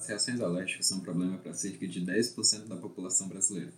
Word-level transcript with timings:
As 0.00 0.06
reações 0.06 0.40
alérgicas 0.40 0.86
são 0.86 0.96
um 0.96 1.02
problema 1.02 1.36
para 1.36 1.52
cerca 1.52 1.86
de 1.86 2.00
10% 2.00 2.68
da 2.68 2.76
população 2.76 3.28
brasileira 3.28 3.70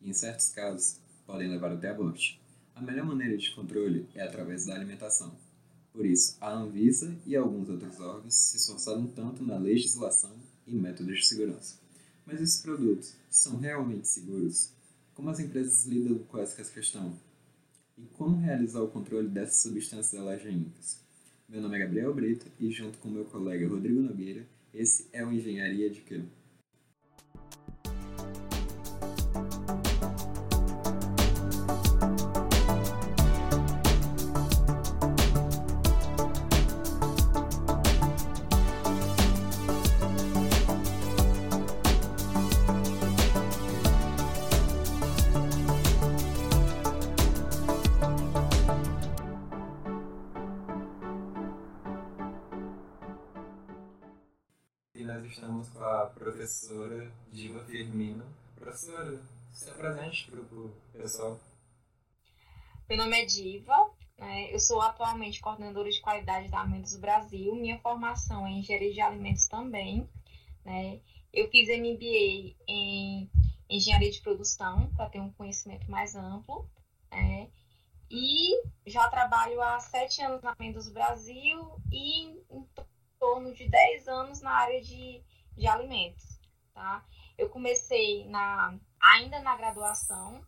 e, 0.00 0.08
em 0.08 0.12
certos 0.14 0.48
casos, 0.48 0.96
podem 1.26 1.50
levar 1.50 1.70
até 1.70 1.90
a 1.90 1.94
morte. 1.94 2.40
A 2.74 2.80
melhor 2.80 3.04
maneira 3.04 3.36
de 3.36 3.54
controle 3.54 4.08
é 4.14 4.22
através 4.22 4.64
da 4.64 4.74
alimentação. 4.74 5.36
Por 5.92 6.06
isso, 6.06 6.38
a 6.40 6.50
Anvisa 6.50 7.14
e 7.26 7.36
alguns 7.36 7.68
outros 7.68 8.00
órgãos 8.00 8.34
se 8.34 8.56
esforçaram 8.56 9.06
tanto 9.08 9.44
na 9.44 9.58
legislação 9.58 10.34
e 10.66 10.74
métodos 10.74 11.18
de 11.18 11.26
segurança. 11.26 11.78
Mas 12.24 12.40
esses 12.40 12.62
produtos 12.62 13.12
são 13.28 13.58
realmente 13.58 14.08
seguros? 14.08 14.70
Como 15.14 15.28
as 15.28 15.40
empresas 15.40 15.84
lidam 15.84 16.20
com 16.20 16.38
essa 16.38 16.72
questão? 16.72 17.14
E 17.98 18.06
como 18.14 18.40
realizar 18.40 18.80
o 18.80 18.88
controle 18.88 19.28
dessas 19.28 19.58
substâncias 19.58 20.18
alergênicas? 20.18 21.00
Meu 21.46 21.60
nome 21.60 21.76
é 21.76 21.80
Gabriel 21.80 22.14
Brito 22.14 22.46
e, 22.58 22.70
junto 22.70 22.96
com 22.96 23.10
meu 23.10 23.26
colega 23.26 23.68
Rodrigo 23.68 24.00
Nogueira, 24.00 24.46
esse 24.76 25.08
é 25.12 25.24
o 25.24 25.32
Engenharia 25.32 25.90
de 25.90 26.00
Quê? 26.00 26.22
Professora 56.06 57.12
Diva 57.32 57.64
Firmino. 57.64 58.24
Professora, 58.54 59.20
se 59.52 59.70
apresente 59.70 60.30
para 60.30 60.40
o 60.40 60.72
pessoal. 60.92 61.38
Meu 62.88 62.98
nome 62.98 63.20
é 63.20 63.24
Diva, 63.24 63.90
né? 64.18 64.54
eu 64.54 64.58
sou 64.58 64.80
atualmente 64.80 65.40
coordenadora 65.40 65.90
de 65.90 66.00
qualidade 66.00 66.48
da 66.48 66.60
Amendos 66.60 66.96
Brasil. 66.96 67.54
Minha 67.54 67.78
formação 67.80 68.46
é 68.46 68.50
em 68.50 68.60
engenharia 68.60 68.92
de 68.92 69.00
alimentos 69.00 69.48
também. 69.48 70.08
Né? 70.64 71.00
Eu 71.32 71.48
fiz 71.50 71.68
MBA 71.68 72.54
em 72.68 73.30
engenharia 73.68 74.10
de 74.10 74.20
produção 74.20 74.90
para 74.94 75.10
ter 75.10 75.20
um 75.20 75.32
conhecimento 75.32 75.90
mais 75.90 76.14
amplo. 76.14 76.68
Né? 77.10 77.50
E 78.10 78.62
já 78.86 79.08
trabalho 79.08 79.60
há 79.60 79.80
sete 79.80 80.22
anos 80.22 80.42
na 80.42 80.54
Mendos 80.58 80.88
Brasil 80.88 81.80
e 81.90 82.22
em 82.22 82.66
torno 83.18 83.52
de 83.52 83.68
10 83.68 84.08
anos 84.08 84.40
na 84.40 84.52
área 84.52 84.80
de, 84.80 85.22
de 85.56 85.66
alimentos, 85.66 86.38
tá? 86.74 87.04
Eu 87.38 87.48
comecei 87.48 88.26
na, 88.28 88.78
ainda 89.00 89.40
na 89.40 89.56
graduação 89.56 90.44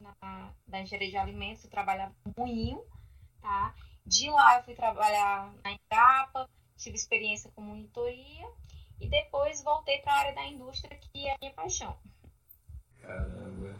na, 0.00 0.52
da 0.66 0.80
engenharia 0.80 1.10
de 1.10 1.16
alimentos, 1.16 1.64
eu 1.64 1.70
trabalhava 1.70 2.14
moinho, 2.36 2.82
tá? 3.40 3.74
De 4.04 4.30
lá 4.30 4.58
eu 4.58 4.64
fui 4.64 4.74
trabalhar 4.74 5.52
na 5.64 5.72
Embrapa, 5.72 6.48
tive 6.76 6.96
experiência 6.96 7.50
com 7.54 7.62
monitoria 7.62 8.50
e 9.00 9.08
depois 9.08 9.62
voltei 9.62 9.98
para 9.98 10.12
a 10.12 10.18
área 10.18 10.34
da 10.34 10.46
indústria, 10.46 10.98
que 10.98 11.26
é 11.26 11.34
a 11.34 11.38
minha 11.40 11.54
paixão. 11.54 11.96
Caramba, 13.00 13.74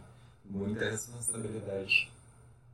muita 0.45 0.89
responsabilidade. 0.89 2.11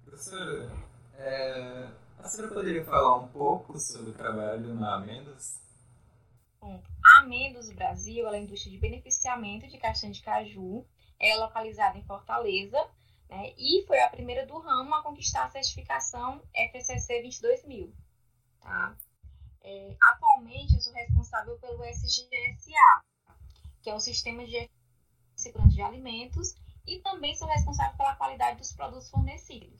Professora, 0.03 0.71
é, 1.15 1.89
a 2.19 2.27
senhora 2.27 2.53
poderia 2.53 2.85
falar 2.85 3.17
um 3.17 3.27
pouco 3.27 3.77
sobre 3.77 4.11
o 4.11 4.13
trabalho 4.13 4.73
na 4.73 4.95
Amendos? 4.95 5.66
Bom, 6.59 6.81
a 7.03 7.19
Amendos 7.19 7.69
Brasil 7.71 8.27
é 8.27 8.35
a 8.35 8.39
indústria 8.39 8.71
de 8.71 8.79
beneficiamento 8.79 9.67
de 9.67 9.77
castanha 9.77 10.13
de 10.13 10.21
caju. 10.21 10.85
É 11.19 11.35
localizada 11.35 11.97
em 11.97 12.05
Fortaleza 12.05 12.77
né, 13.29 13.53
e 13.57 13.83
foi 13.87 13.99
a 13.99 14.09
primeira 14.09 14.45
do 14.45 14.57
ramo 14.59 14.93
a 14.93 15.03
conquistar 15.03 15.45
a 15.45 15.49
certificação 15.49 16.41
FCC 16.53 17.21
22000. 17.21 17.93
Tá? 18.59 18.97
É, 19.61 19.97
atualmente, 20.01 20.75
eu 20.75 20.81
sou 20.81 20.93
responsável 20.93 21.57
pelo 21.59 21.83
SGSA, 21.85 23.03
que 23.81 23.89
é 23.89 23.93
o 23.93 23.99
Sistema 23.99 24.45
de 24.45 24.69
Segurança 25.35 25.73
de 25.73 25.81
Alimentos, 25.81 26.55
e 26.85 26.99
também 26.99 27.35
sou 27.35 27.47
responsável 27.47 27.97
pela 27.97 28.15
qualidade 28.15 28.59
dos 28.59 28.71
produtos 28.71 29.09
fornecidos. 29.09 29.79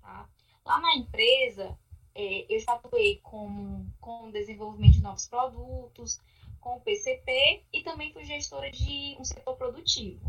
Tá? 0.00 0.28
Lá 0.64 0.80
na 0.80 0.94
empresa, 0.96 1.78
é, 2.14 2.46
eu 2.54 2.60
já 2.60 2.74
atuei 2.74 3.18
com, 3.22 3.86
com 4.00 4.28
o 4.28 4.32
desenvolvimento 4.32 4.94
de 4.94 5.02
novos 5.02 5.26
produtos, 5.26 6.20
com 6.60 6.76
o 6.76 6.80
PCP 6.80 7.64
e 7.72 7.82
também 7.82 8.12
fui 8.12 8.24
gestora 8.24 8.70
de 8.70 9.16
um 9.18 9.24
setor 9.24 9.56
produtivo. 9.56 10.24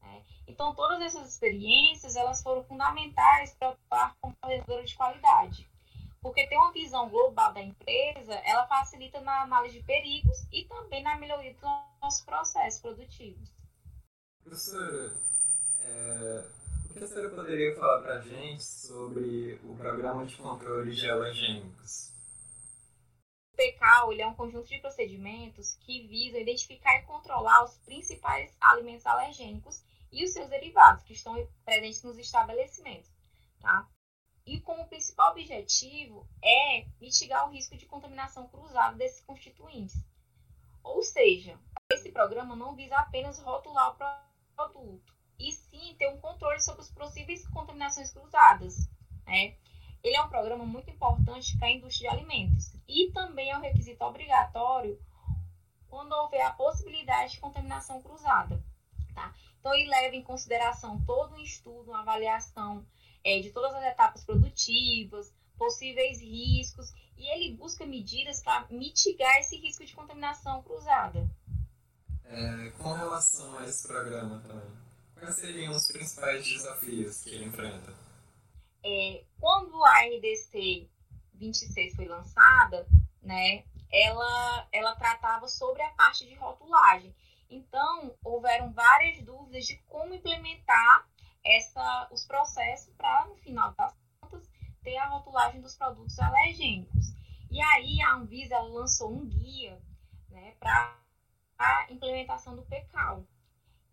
Né? 0.00 0.22
Então, 0.46 0.74
todas 0.74 1.00
essas 1.00 1.28
experiências 1.32 2.16
elas 2.16 2.42
foram 2.42 2.62
fundamentais 2.64 3.54
para 3.54 3.70
atuar 3.70 4.16
como 4.20 4.36
coordenadora 4.40 4.84
de 4.84 4.94
qualidade. 4.94 5.68
Porque 6.20 6.46
ter 6.46 6.56
uma 6.56 6.72
visão 6.72 7.08
global 7.08 7.52
da 7.52 7.60
empresa, 7.60 8.34
ela 8.44 8.66
facilita 8.68 9.20
na 9.20 9.42
análise 9.42 9.80
de 9.80 9.84
perigos 9.84 10.46
e 10.52 10.64
também 10.64 11.02
na 11.02 11.18
melhoria 11.18 11.52
dos 11.52 11.62
nossos 12.00 12.24
processos 12.24 12.80
produtivos. 12.80 13.50
Professora, 14.44 15.16
é 15.80 16.61
o 16.92 16.94
que 16.94 17.04
a 17.04 17.08
senhora 17.08 17.30
poderia 17.30 17.74
falar 17.74 18.02
para 18.02 18.18
a 18.18 18.20
gente 18.20 18.62
sobre 18.62 19.58
o 19.64 19.74
Programa 19.76 20.26
de 20.26 20.36
Controle 20.36 20.94
de 20.94 21.08
Alergênicos? 21.08 22.12
O 23.54 23.56
PCAL 23.56 24.12
é 24.12 24.26
um 24.26 24.34
conjunto 24.34 24.68
de 24.68 24.78
procedimentos 24.78 25.74
que 25.76 26.06
visam 26.06 26.40
identificar 26.40 26.98
e 26.98 27.06
controlar 27.06 27.64
os 27.64 27.78
principais 27.78 28.54
alimentos 28.60 29.06
alergênicos 29.06 29.82
e 30.12 30.22
os 30.22 30.34
seus 30.34 30.50
derivados 30.50 31.02
que 31.04 31.14
estão 31.14 31.34
presentes 31.64 32.02
nos 32.02 32.18
estabelecimentos. 32.18 33.10
Tá? 33.58 33.88
E 34.44 34.60
como 34.60 34.86
principal 34.86 35.30
objetivo 35.30 36.28
é 36.44 36.84
mitigar 37.00 37.48
o 37.48 37.52
risco 37.52 37.74
de 37.74 37.86
contaminação 37.86 38.46
cruzada 38.48 38.98
desses 38.98 39.24
constituintes. 39.24 39.96
Ou 40.84 41.02
seja, 41.02 41.58
esse 41.90 42.12
programa 42.12 42.54
não 42.54 42.76
visa 42.76 42.96
apenas 42.96 43.38
rotular 43.38 43.92
o 43.92 44.54
produto, 44.54 45.11
ter 45.94 46.08
um 46.08 46.18
controle 46.18 46.60
sobre 46.60 46.82
as 46.82 46.90
possíveis 46.90 47.46
contaminações 47.48 48.10
cruzadas. 48.10 48.88
Né? 49.26 49.56
Ele 50.02 50.16
é 50.16 50.22
um 50.22 50.28
programa 50.28 50.64
muito 50.64 50.90
importante 50.90 51.56
para 51.58 51.68
a 51.68 51.72
indústria 51.72 52.10
de 52.10 52.16
alimentos 52.16 52.72
e 52.88 53.10
também 53.12 53.50
é 53.50 53.56
um 53.56 53.60
requisito 53.60 54.04
obrigatório 54.04 55.00
quando 55.88 56.12
houver 56.12 56.42
a 56.42 56.52
possibilidade 56.52 57.32
de 57.32 57.40
contaminação 57.40 58.00
cruzada. 58.02 58.62
Tá? 59.14 59.34
Então, 59.60 59.74
ele 59.74 59.88
leva 59.88 60.16
em 60.16 60.22
consideração 60.22 61.00
todo 61.04 61.34
um 61.34 61.40
estudo, 61.40 61.90
uma 61.90 62.00
avaliação 62.00 62.84
é, 63.22 63.40
de 63.40 63.50
todas 63.50 63.74
as 63.74 63.84
etapas 63.84 64.24
produtivas, 64.24 65.32
possíveis 65.56 66.20
riscos, 66.20 66.92
e 67.16 67.28
ele 67.28 67.54
busca 67.54 67.86
medidas 67.86 68.42
para 68.42 68.66
mitigar 68.70 69.38
esse 69.38 69.56
risco 69.56 69.84
de 69.84 69.94
contaminação 69.94 70.62
cruzada. 70.62 71.30
É, 72.24 72.70
com 72.78 72.92
relação 72.92 73.58
a 73.58 73.66
esse 73.66 73.86
programa 73.86 74.40
também, 74.40 74.70
Quais 75.22 75.36
seriam 75.36 75.72
os 75.72 75.86
principais 75.86 76.44
desafios 76.44 77.22
que 77.22 77.30
ele 77.30 77.44
enfrenta? 77.44 77.94
É, 78.84 79.22
quando 79.38 79.84
a 79.84 80.00
RDC 80.00 80.90
26 81.34 81.94
foi 81.94 82.06
lançada, 82.06 82.84
né, 83.22 83.62
ela, 83.92 84.66
ela 84.72 84.96
tratava 84.96 85.46
sobre 85.46 85.80
a 85.80 85.90
parte 85.90 86.26
de 86.26 86.34
rotulagem. 86.34 87.14
Então, 87.48 88.16
houveram 88.24 88.72
várias 88.72 89.22
dúvidas 89.22 89.64
de 89.64 89.76
como 89.86 90.12
implementar 90.12 91.06
essa, 91.44 92.08
os 92.10 92.24
processos 92.24 92.92
para, 92.94 93.26
no 93.26 93.36
final 93.36 93.72
das 93.74 93.94
contas, 94.20 94.50
ter 94.82 94.96
a 94.96 95.06
rotulagem 95.06 95.60
dos 95.60 95.76
produtos 95.76 96.18
alergênicos. 96.18 97.14
E 97.48 97.62
aí 97.62 98.02
a 98.02 98.14
Anvisa 98.14 98.58
lançou 98.58 99.12
um 99.12 99.24
guia 99.24 99.80
né, 100.30 100.56
para 100.58 100.98
a 101.56 101.86
implementação 101.92 102.56
do 102.56 102.62
PECAL. 102.62 103.24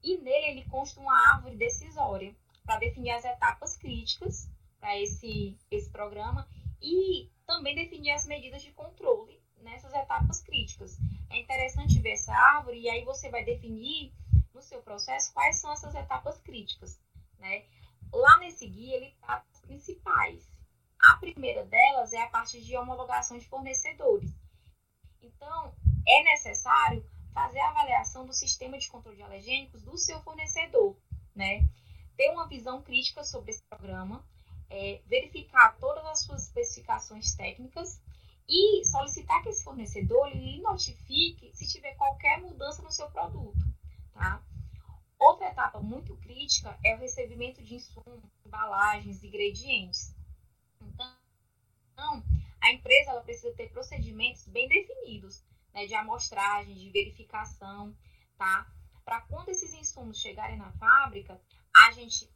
E 0.03 0.17
nele 0.17 0.47
ele 0.47 0.65
consta 0.65 0.99
uma 0.99 1.33
árvore 1.33 1.55
decisória 1.55 2.35
para 2.63 2.79
definir 2.79 3.11
as 3.11 3.25
etapas 3.25 3.75
críticas 3.75 4.49
para 4.79 4.97
esse, 4.97 5.57
esse 5.69 5.89
programa 5.89 6.47
e 6.81 7.29
também 7.45 7.75
definir 7.75 8.11
as 8.11 8.25
medidas 8.25 8.61
de 8.61 8.71
controle 8.71 9.41
nessas 9.57 9.93
etapas 9.93 10.41
críticas. 10.41 10.97
É 11.29 11.39
interessante 11.39 11.99
ver 11.99 12.11
essa 12.11 12.33
árvore 12.33 12.79
e 12.79 12.89
aí 12.89 13.03
você 13.03 13.29
vai 13.29 13.43
definir 13.43 14.13
no 14.53 14.61
seu 14.61 14.81
processo 14.81 15.33
quais 15.33 15.57
são 15.57 15.71
essas 15.71 15.93
etapas 15.95 16.39
críticas. 16.41 16.99
Né? 17.37 17.65
Lá 18.13 18.37
nesse 18.37 18.67
guia 18.67 18.95
ele 18.95 19.07
está 19.07 19.43
as 19.51 19.61
principais. 19.61 20.49
A 20.99 21.17
primeira 21.17 21.63
delas 21.65 22.13
é 22.13 22.21
a 22.21 22.29
parte 22.29 22.61
de 22.61 22.75
homologação 22.75 23.37
de 23.37 23.47
fornecedores. 23.47 24.33
Então, 25.21 25.73
é 26.05 26.23
necessário 26.23 27.05
fazer 27.39 27.59
a 27.59 27.69
avaliação 27.69 28.25
do 28.25 28.33
sistema 28.33 28.77
de 28.77 28.89
controle 28.89 29.15
de 29.15 29.23
alergênicos 29.23 29.81
do 29.81 29.97
seu 29.97 30.21
fornecedor, 30.21 30.97
né? 31.33 31.65
Ter 32.17 32.29
uma 32.31 32.47
visão 32.47 32.81
crítica 32.81 33.23
sobre 33.23 33.51
esse 33.51 33.63
programa, 33.63 34.25
é, 34.69 35.01
verificar 35.07 35.77
todas 35.79 36.05
as 36.05 36.23
suas 36.23 36.43
especificações 36.43 37.33
técnicas 37.33 38.01
e 38.47 38.83
solicitar 38.83 39.41
que 39.41 39.49
esse 39.49 39.63
fornecedor 39.63 40.27
lhe 40.35 40.59
notifique 40.61 41.49
se 41.55 41.65
tiver 41.65 41.95
qualquer 41.95 42.41
mudança 42.41 42.81
no 42.81 42.91
seu 42.91 43.09
produto, 43.09 43.65
tá? 44.13 44.43
Outra 45.17 45.47
etapa 45.47 45.79
muito 45.79 46.17
crítica 46.17 46.77
é 46.83 46.95
o 46.95 46.99
recebimento 46.99 47.63
de 47.63 47.75
insumos, 47.75 48.21
embalagens, 48.45 49.23
ingredientes. 49.23 50.13
Então, 50.81 52.23
a 52.61 52.73
empresa 52.73 53.11
ela 53.11 53.21
precisa 53.21 53.53
ter 53.53 53.69
procedimentos 53.69 54.45
bem 54.47 54.67
definidos, 54.67 55.43
né, 55.73 55.85
de 55.85 55.95
amostragem, 55.95 56.75
de 56.75 56.89
verificação, 56.89 57.95
tá? 58.37 58.71
Para 59.03 59.21
quando 59.21 59.49
esses 59.49 59.73
insumos 59.73 60.19
chegarem 60.19 60.57
na 60.57 60.71
fábrica, 60.73 61.41
a 61.75 61.91
gente 61.91 62.29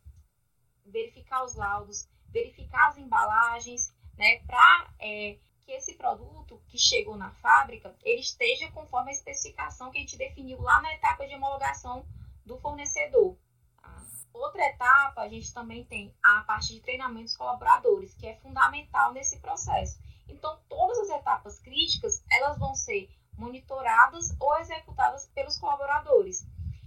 verificar 0.86 1.44
os 1.44 1.56
laudos, 1.56 2.08
verificar 2.30 2.90
as 2.90 2.98
embalagens, 2.98 3.96
né, 4.18 4.40
para 4.40 4.94
é, 5.00 5.38
que 5.62 5.72
esse 5.72 5.96
produto 5.96 6.62
que 6.68 6.78
chegou 6.78 7.16
na 7.16 7.32
fábrica, 7.36 7.96
ele 8.04 8.22
esteja 8.22 8.70
conforme 8.72 9.10
a 9.10 9.14
especificação 9.14 9.92
que 9.92 9.98
a 9.98 10.02
gente 10.02 10.18
definiu 10.18 10.62
lá 10.62 10.82
na 10.82 10.94
etapa 10.94 11.26
de 11.28 11.36
homologação 11.36 12.06
do 12.46 12.58
fornecedor. 12.60 13.38
Tá? 13.82 14.04
Outra 14.34 14.66
etapa, 14.66 15.22
a 15.22 15.30
gente 15.30 15.54
também 15.54 15.86
tem 15.86 16.14
a 16.22 16.42
parte 16.42 16.74
de 16.74 16.82
treinamentos 16.82 17.36
colaboradores, 17.36 18.14
que 18.16 18.28
é 18.28 18.36
fundamental 18.38 19.14
nesse 19.14 19.40
processo. 19.40 20.00
Então, 20.28 20.60
todas 20.68 20.98
as 21.00 21.10
etapas 21.10 21.60
críticas, 21.60 22.24
elas 22.30 22.58
vão 22.58 22.76
ser 22.76 23.10
monitoradas 23.38 24.36
ou 24.40 24.58
executadas 24.58 25.28
pelos 25.34 25.58
colaboradores. 25.58 26.46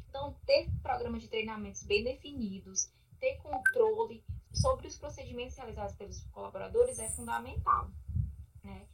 Então, 0.08 0.34
ter 0.46 0.68
programas 0.82 1.22
de 1.22 1.28
treinamentos 1.28 1.82
bem 1.82 2.02
definidos, 2.02 2.90
ter 3.20 3.36
controle 3.38 4.24
sobre 4.52 4.86
os 4.86 4.96
procedimentos 4.96 5.56
realizados 5.56 5.94
pelos 5.94 6.22
colaboradores 6.32 6.98
é 6.98 7.08
fundamental. 7.10 7.90
Né? 8.64 8.86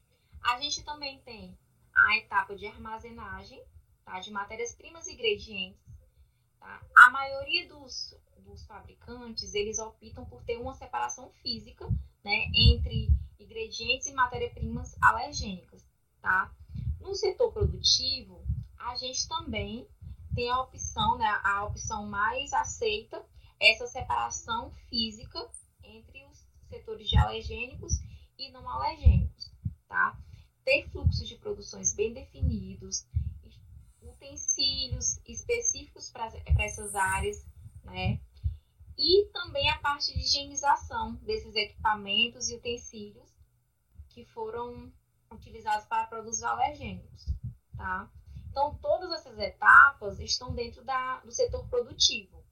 A 0.42 0.60
gente 0.60 0.82
também 0.84 1.20
tem 1.20 1.56
a 1.94 2.16
etapa 2.16 2.56
de 2.56 2.66
armazenagem 2.66 3.62
tá? 4.04 4.18
de 4.18 4.30
matérias-primas 4.30 5.06
e 5.06 5.14
ingredientes. 5.14 5.80
Tá? 6.58 6.82
A 6.96 7.10
maioria 7.10 7.68
dos, 7.68 8.16
dos 8.38 8.64
fabricantes, 8.66 9.54
eles 9.54 9.78
optam 9.78 10.24
por 10.24 10.42
ter 10.42 10.56
uma 10.58 10.74
separação 10.74 11.30
física 11.42 11.86
né, 12.24 12.46
entre 12.54 13.08
ingredientes 13.38 14.08
e 14.08 14.12
matérias-primas 14.12 14.96
alergênicas. 15.00 15.86
Tá? 16.20 16.52
No 17.02 17.14
setor 17.14 17.52
produtivo, 17.52 18.44
a 18.78 18.94
gente 18.96 19.28
também 19.28 19.88
tem 20.34 20.48
a 20.48 20.60
opção, 20.60 21.18
né, 21.18 21.26
a 21.44 21.64
opção 21.64 22.06
mais 22.06 22.52
aceita, 22.52 23.24
essa 23.60 23.86
separação 23.86 24.72
física 24.88 25.50
entre 25.82 26.24
os 26.26 26.38
setores 26.68 27.08
de 27.08 27.16
alergênicos 27.16 27.94
e 28.38 28.50
não 28.50 28.68
alergênicos, 28.68 29.52
tá? 29.88 30.18
Ter 30.64 30.88
fluxos 30.90 31.28
de 31.28 31.36
produções 31.36 31.94
bem 31.94 32.12
definidos, 32.12 33.06
utensílios 34.00 35.18
específicos 35.26 36.10
para 36.10 36.30
essas 36.58 36.94
áreas, 36.94 37.44
né? 37.84 38.20
E 38.96 39.26
também 39.32 39.68
a 39.70 39.78
parte 39.78 40.12
de 40.12 40.20
higienização 40.20 41.14
desses 41.16 41.54
equipamentos 41.54 42.48
e 42.48 42.56
utensílios 42.56 43.32
que 44.08 44.24
foram 44.26 44.92
utilizados 45.34 45.86
para 45.86 46.06
produzir 46.06 46.44
alergênicos, 46.44 47.26
tá? 47.76 48.08
Então, 48.50 48.74
todas 48.82 49.10
essas 49.12 49.38
etapas 49.38 50.20
estão 50.20 50.54
dentro 50.54 50.84
da, 50.84 51.20
do 51.20 51.32
setor 51.32 51.66
produtivo. 51.68 52.42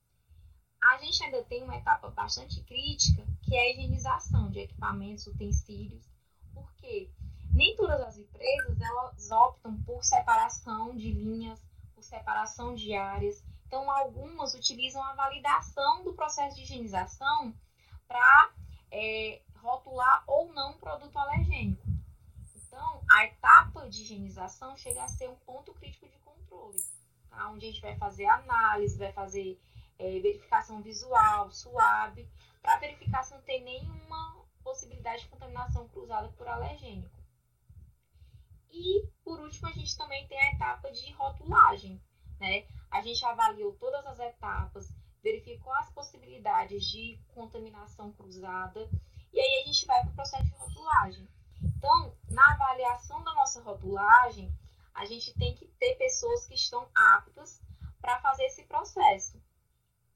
A 0.83 0.97
gente 0.97 1.23
ainda 1.23 1.45
tem 1.45 1.63
uma 1.63 1.77
etapa 1.77 2.09
bastante 2.09 2.63
crítica, 2.63 3.23
que 3.43 3.55
é 3.55 3.61
a 3.61 3.71
higienização 3.71 4.51
de 4.51 4.61
equipamentos, 4.61 5.27
utensílios, 5.27 6.11
porque 6.55 7.11
nem 7.53 7.77
todas 7.77 8.01
as 8.01 8.17
empresas 8.17 8.81
elas 8.81 9.31
optam 9.31 9.83
por 9.83 10.03
separação 10.03 10.97
de 10.97 11.13
linhas, 11.13 11.61
por 11.95 12.03
separação 12.03 12.75
de 12.75 12.95
áreas. 12.95 13.45
Então, 13.67 13.91
algumas 13.91 14.55
utilizam 14.55 15.03
a 15.03 15.13
validação 15.13 16.03
do 16.03 16.15
processo 16.15 16.57
de 16.57 16.63
higienização 16.63 17.55
para 18.09 18.53
é, 18.91 19.43
rotular 19.57 20.25
ou 20.27 20.51
não 20.55 20.79
produto 20.79 21.19
alergênico. 21.19 21.90
A 23.11 23.25
etapa 23.25 23.89
de 23.89 24.03
higienização 24.03 24.77
chega 24.77 25.03
a 25.03 25.09
ser 25.09 25.29
um 25.29 25.35
ponto 25.35 25.75
crítico 25.75 26.09
de 26.09 26.17
controle, 26.19 26.79
tá? 27.29 27.51
onde 27.51 27.67
a 27.67 27.69
gente 27.69 27.83
vai 27.83 27.97
fazer 27.97 28.25
análise, 28.27 28.97
vai 28.97 29.13
fazer 29.13 29.61
é, 29.99 30.21
verificação 30.21 30.81
visual, 30.81 31.51
suave, 31.51 32.31
para 32.63 32.79
verificar 32.79 33.25
se 33.25 33.35
não 33.35 33.43
tem 33.43 33.65
nenhuma 33.65 34.47
possibilidade 34.63 35.23
de 35.23 35.29
contaminação 35.29 35.89
cruzada 35.89 36.29
por 36.29 36.47
alergênico. 36.47 37.19
E, 38.71 39.05
por 39.25 39.41
último, 39.41 39.67
a 39.67 39.73
gente 39.73 39.97
também 39.97 40.29
tem 40.29 40.39
a 40.39 40.53
etapa 40.53 40.93
de 40.93 41.11
rotulagem. 41.13 42.01
Né? 42.39 42.65
A 42.91 43.03
gente 43.03 43.25
avaliou 43.25 43.73
todas 43.73 44.07
as 44.07 44.21
etapas, 44.21 44.95
verificou 45.21 45.73
as 45.75 45.91
possibilidades 45.91 46.85
de 46.85 47.21
contaminação 47.35 48.13
cruzada, 48.13 48.89
e 49.33 49.41
aí 49.41 49.63
a 49.63 49.67
gente 49.67 49.85
vai 49.85 50.01
para 50.01 50.11
o 50.11 50.15
processo 50.15 50.45
de 50.45 50.53
rotulagem. 50.53 51.29
Então, 51.63 52.17
na 52.31 52.53
avaliação 52.53 53.23
da 53.25 53.35
nossa 53.35 53.61
rotulagem, 53.63 54.53
a 54.95 55.05
gente 55.05 55.35
tem 55.35 55.55
que 55.55 55.67
ter 55.79 55.97
pessoas 55.97 56.47
que 56.47 56.55
estão 56.55 56.89
aptas 56.95 57.61
para 58.01 58.21
fazer 58.21 58.45
esse 58.45 58.65
processo. 58.65 59.41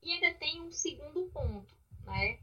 E 0.03 0.13
ainda 0.13 0.39
tem 0.39 0.61
um 0.63 0.71
segundo 0.71 1.29
ponto, 1.31 1.75
né? 2.03 2.39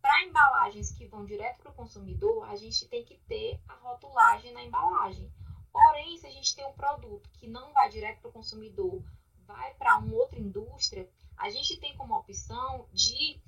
Para 0.00 0.24
embalagens 0.24 0.92
que 0.92 1.06
vão 1.06 1.24
direto 1.24 1.58
para 1.58 1.70
o 1.70 1.74
consumidor, 1.74 2.48
a 2.48 2.56
gente 2.56 2.88
tem 2.88 3.04
que 3.04 3.18
ter 3.28 3.60
a 3.68 3.74
rotulagem 3.74 4.52
na 4.52 4.64
embalagem. 4.64 5.32
Porém, 5.72 6.18
se 6.18 6.26
a 6.26 6.30
gente 6.30 6.54
tem 6.54 6.66
um 6.66 6.72
produto 6.72 7.30
que 7.30 7.46
não 7.46 7.72
vai 7.72 7.88
direto 7.88 8.20
para 8.20 8.30
o 8.30 8.32
consumidor, 8.32 9.02
vai 9.46 9.74
para 9.74 9.98
uma 9.98 10.14
outra 10.14 10.38
indústria, 10.38 11.08
a 11.36 11.50
gente 11.50 11.78
tem 11.78 11.96
como 11.96 12.16
opção 12.16 12.88
de 12.92 13.40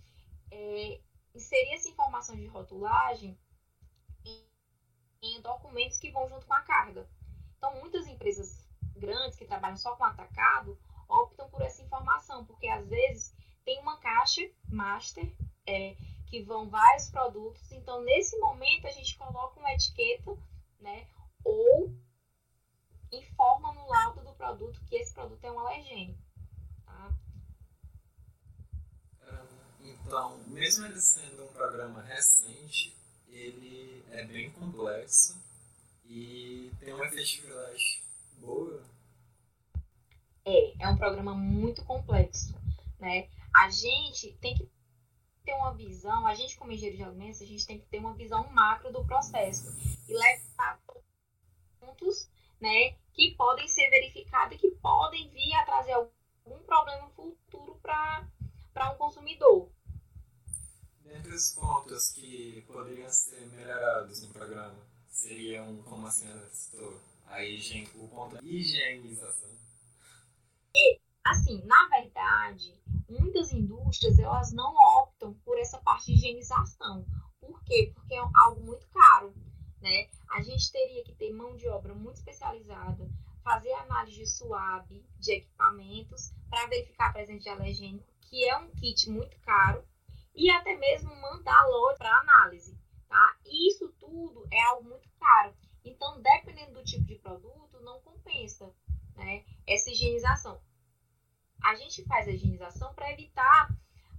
é, 0.50 1.00
inserir 1.34 1.74
essa 1.74 1.88
informação 1.88 2.36
de 2.36 2.46
rotulagem 2.46 3.38
em 5.24 5.40
documentos 5.40 5.98
que 5.98 6.10
vão 6.10 6.28
junto 6.28 6.46
com 6.46 6.54
a 6.54 6.62
carga. 6.62 7.08
Então, 7.56 7.74
muitas 7.80 8.06
empresas 8.06 8.66
grandes 8.96 9.38
que 9.38 9.46
trabalham 9.46 9.76
só 9.76 9.96
com 9.96 10.04
atacado 10.04 10.78
optam 11.08 11.48
por 11.48 11.62
essa 11.62 11.82
informação, 11.82 12.44
porque 12.44 12.68
às 12.68 12.86
vezes 12.88 13.34
tem 13.64 13.80
uma 13.80 13.96
caixa 13.98 14.42
master 14.68 15.34
é, 15.66 15.96
que 16.26 16.42
vão 16.42 16.68
vários 16.68 17.08
produtos. 17.10 17.72
Então, 17.72 18.02
nesse 18.02 18.38
momento, 18.38 18.86
a 18.86 18.90
gente 18.90 19.16
coloca 19.16 19.58
uma 19.58 19.72
etiqueta, 19.72 20.36
né? 20.80 21.06
Ou 21.42 21.94
informa 23.10 23.72
no 23.72 23.86
laudo 23.86 24.22
do 24.22 24.32
produto 24.34 24.80
que 24.86 24.96
esse 24.96 25.14
produto 25.14 25.44
é 25.44 25.52
um 25.52 25.60
alergênico. 25.60 26.20
Tá? 26.84 27.14
Então, 29.80 30.38
mesmo 30.48 30.86
ele 30.86 31.00
sendo 31.00 31.44
um 31.44 31.52
programa 31.52 32.02
recente, 32.02 32.94
ele 33.28 34.04
é 34.10 34.24
bem 34.24 34.50
complexo 34.50 35.40
e 36.04 36.70
tem 36.80 36.92
uma 36.94 37.06
efetividade 37.06 38.02
boa. 38.38 38.82
É, 40.44 40.84
é 40.84 40.88
um 40.88 40.96
programa 40.96 41.34
muito 41.34 41.84
complexo, 41.84 42.54
né? 42.98 43.28
A 43.54 43.70
gente 43.70 44.32
tem 44.40 44.54
que 44.54 44.68
ter 45.44 45.54
uma 45.54 45.74
visão, 45.74 46.26
a 46.26 46.34
gente 46.34 46.56
como 46.56 46.63
engenheiro 46.74 46.96
de 46.96 47.02
alimentos, 47.04 47.42
a 47.42 47.46
gente 47.46 47.66
tem 47.66 47.78
que 47.78 47.86
ter 47.86 47.98
uma 47.98 48.14
visão 48.14 48.48
macro 48.50 48.92
do 48.92 49.04
processo 49.04 49.72
e 50.08 50.12
levar 50.12 50.80
pontos, 51.80 52.28
né, 52.60 52.96
que 53.12 53.34
podem 53.36 53.66
ser 53.68 53.88
verificados 53.90 54.56
e 54.56 54.58
que 54.58 54.70
podem 54.72 55.28
vir 55.30 55.54
a 55.54 55.64
trazer 55.64 55.92
algum 55.92 56.58
problema 56.64 57.08
futuro 57.10 57.78
para 57.82 58.92
um 58.92 58.96
consumidor. 58.96 59.68
Dentre 61.04 61.34
os 61.34 61.52
pontos 61.52 62.10
que 62.10 62.62
poderiam 62.66 63.10
ser 63.10 63.46
melhorados 63.48 64.22
no 64.22 64.28
programa, 64.30 64.74
seriam, 65.08 65.82
como 65.82 66.06
a 66.06 66.10
senhora 66.10 66.48
citou, 66.50 67.00
a 67.26 67.44
higiene, 67.44 67.88
o 67.94 68.08
ponto 68.08 68.40
de 68.40 68.46
higienização. 68.46 69.50
Assim, 71.24 71.62
na 71.64 71.88
verdade, 71.88 72.78
muitas 73.08 73.50
indústrias 73.50 74.18
elas 74.18 74.52
não 74.52 74.74
optam 75.00 75.32
por 75.44 75.58
essa 75.58 75.78
parte 75.78 76.06
de 76.06 76.12
higienização. 76.12 77.06
Por 77.40 77.62
quê? 77.64 77.90
Porque 77.94 78.14
é 78.14 78.18
algo 78.18 78.60
muito 78.60 78.86
caro, 78.88 79.34
né? 79.80 80.08
A 80.30 80.42
gente 80.42 80.70
teria 80.70 81.02
que 81.02 81.14
ter 81.14 81.32
mão 81.32 81.56
de 81.56 81.66
obra 81.68 81.94
muito 81.94 82.16
especializada, 82.16 83.08
fazer 83.42 83.72
análise 83.72 84.18
de 84.18 84.26
SUAB 84.26 85.04
de 85.18 85.32
equipamentos 85.32 86.30
para 86.50 86.66
verificar 86.66 87.08
a 87.08 87.12
presença 87.12 87.40
de 87.40 87.48
alergênico, 87.48 88.12
que 88.20 88.48
é 88.48 88.56
um 88.58 88.70
kit 88.72 89.08
muito 89.10 89.38
caro 89.40 89.82
e 90.34 90.50
até 90.50 90.76
mesmo 90.76 91.14
mandar 91.20 91.66
lote 91.68 91.98
para 91.98 92.20
análise, 92.20 92.78
tá? 93.08 93.36
E 93.46 93.70
isso 93.70 93.88
tudo 93.98 94.46
é 94.50 94.62
algo 94.64 94.88
muito 94.88 95.08
caro. 95.18 95.54
Então, 95.84 96.20
dependendo 96.20 96.74
do 96.74 96.84
tipo 96.84 97.04
de 97.04 97.14
produto, 97.16 97.80
não 97.80 98.00
compensa, 98.00 98.70
né? 99.14 99.44
Essa 99.66 99.90
higienização. 99.90 100.60
A 101.62 101.74
gente 101.94 102.08
faz 102.08 102.26
a 102.26 102.32
higienização 102.32 102.92
para 102.92 103.12
evitar 103.12 103.68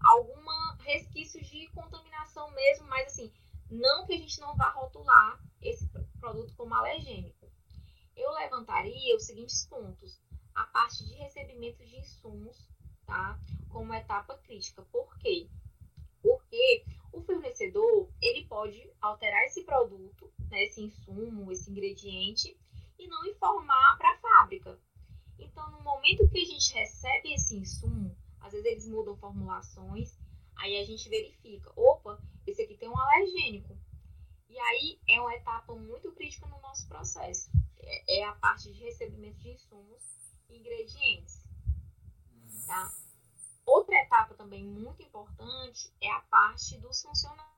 alguma 0.01 0.77
resquício 0.77 1.41
de 1.41 1.67
contaminação 1.69 2.49
mesmo, 2.51 2.87
mas 2.87 3.07
assim, 3.07 3.31
não 3.69 4.05
que 4.05 4.13
a 4.13 4.17
gente 4.17 4.39
não 4.39 4.55
vá 4.55 4.69
rotular 4.69 5.43
esse 5.61 5.87
produto 6.19 6.53
como 6.55 6.73
alergênico. 6.73 7.51
Eu 8.15 8.31
levantaria 8.31 9.15
os 9.15 9.25
seguintes 9.25 9.65
pontos: 9.67 10.21
a 10.53 10.63
parte 10.65 11.05
de 11.05 11.15
recebimento 11.15 11.85
de 11.85 11.97
insumos, 11.97 12.69
tá? 13.05 13.37
Como 13.69 13.93
etapa 13.93 14.37
crítica. 14.37 14.81
Por 14.83 15.17
quê? 15.17 15.49
Porque 16.21 16.85
o 17.11 17.21
fornecedor 17.21 18.09
ele 18.21 18.45
pode 18.45 18.89
alterar 19.01 19.43
esse 19.43 19.63
produto, 19.63 20.31
né, 20.49 20.63
esse 20.63 20.81
insumo, 20.81 21.51
esse 21.51 21.69
ingrediente, 21.69 22.57
e 22.97 23.07
não 23.07 23.25
informar 23.25 23.97
para 23.97 24.13
a 24.13 24.17
fábrica. 24.17 24.79
Então, 25.37 25.69
no 25.71 25.81
momento 25.81 26.27
que 26.29 26.41
a 26.41 26.45
gente 26.45 26.73
recebe 26.73 27.33
esse 27.33 27.57
insumo, 27.57 28.15
às 28.39 28.51
vezes 28.51 28.65
eles 28.67 28.87
mudam 28.87 29.17
formulações, 29.17 30.17
aí 30.55 30.77
a 30.77 30.85
gente 30.85 31.09
verifica, 31.09 31.71
opa, 31.75 32.21
esse 32.45 32.61
aqui 32.61 32.77
tem 32.77 32.89
um 32.89 32.97
alergênico. 32.97 33.77
E 34.47 34.59
aí 34.59 34.99
é 35.07 35.19
uma 35.19 35.33
etapa 35.33 35.75
muito 35.75 36.11
crítica 36.13 36.47
no 36.47 36.61
nosso 36.61 36.87
processo. 36.87 37.49
É, 37.79 38.19
é 38.19 38.25
a 38.25 38.33
parte 38.33 38.71
de 38.71 38.83
recebimento 38.83 39.37
de 39.39 39.49
insumos 39.49 40.01
e 40.49 40.57
ingredientes. 40.57 41.43
Tá? 42.65 42.91
Outra 43.65 43.95
etapa 43.95 44.35
também 44.35 44.63
muito 44.63 45.01
importante 45.01 45.91
é 45.99 46.09
a 46.11 46.21
parte 46.21 46.77
dos 46.77 47.01
funcionários, 47.01 47.49